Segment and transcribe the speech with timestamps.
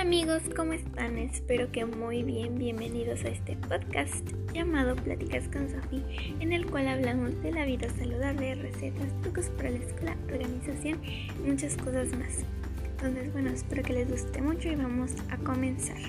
[0.00, 1.18] amigos, ¿cómo están?
[1.18, 2.58] Espero que muy bien.
[2.58, 6.02] Bienvenidos a este podcast llamado Pláticas con Sofi,
[6.40, 11.50] en el cual hablamos de la vida saludable, recetas, trucos para la escuela, organización y
[11.50, 12.46] muchas cosas más.
[12.92, 16.00] Entonces, bueno, espero que les guste mucho y vamos a comenzar.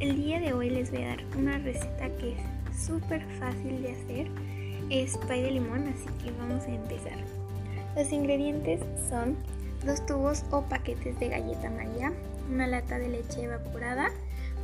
[0.00, 3.92] El día de hoy les voy a dar una receta que es súper fácil de
[3.92, 4.26] hacer.
[4.90, 7.18] Es pay de limón, así que vamos a empezar.
[7.94, 9.36] Los ingredientes son
[9.84, 12.12] dos tubos o paquetes de galleta María,
[12.50, 14.10] una lata de leche evaporada,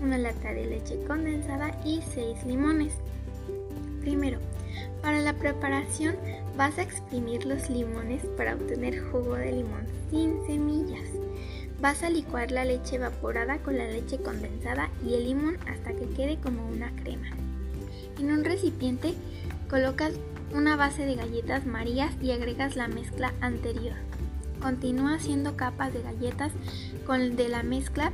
[0.02, 2.94] una lata de leche condensada y 6 limones.
[4.00, 4.38] Primero,
[5.02, 6.16] para la preparación
[6.56, 11.08] vas a exprimir los limones para obtener jugo de limón sin semillas.
[11.80, 16.08] Vas a licuar la leche evaporada con la leche condensada y el limón hasta que
[16.10, 17.28] quede como una crema.
[18.18, 19.14] En un recipiente
[19.70, 20.12] colocas
[20.52, 23.94] una base de galletas marías y agregas la mezcla anterior.
[24.60, 26.52] Continúa haciendo capas de galletas
[27.06, 28.12] con de la mezcla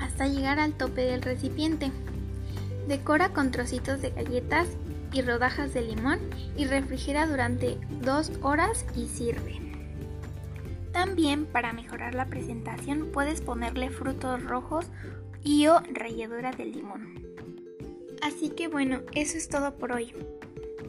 [0.00, 1.90] hasta llegar al tope del recipiente.
[2.88, 4.68] Decora con trocitos de galletas
[5.12, 6.18] y rodajas de limón
[6.56, 9.60] y refrigera durante dos horas y sirve.
[10.92, 14.86] También para mejorar la presentación puedes ponerle frutos rojos
[15.42, 17.22] y o ralladura de limón.
[18.22, 20.14] Así que bueno, eso es todo por hoy.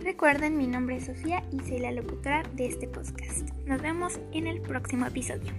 [0.01, 3.49] Recuerden, mi nombre es Sofía y soy la locutora de este podcast.
[3.65, 5.51] Nos vemos en el próximo episodio.